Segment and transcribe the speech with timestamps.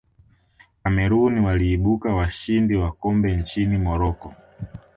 [0.83, 4.33] cameroon waliibuka washindi wa kombe nchini morocco